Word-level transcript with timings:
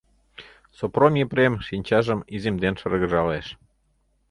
Сопром 0.77 1.13
Епрем 1.25 1.53
шинчажым 1.67 2.19
иземден 2.35 2.75
шыргыжалеш. 2.79 3.47